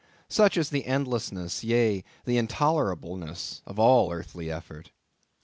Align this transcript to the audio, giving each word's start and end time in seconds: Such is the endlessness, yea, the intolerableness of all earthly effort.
Such 0.29 0.57
is 0.57 0.71
the 0.71 0.87
endlessness, 0.87 1.63
yea, 1.63 2.03
the 2.25 2.37
intolerableness 2.37 3.61
of 3.67 3.77
all 3.77 4.11
earthly 4.11 4.49
effort. 4.51 4.89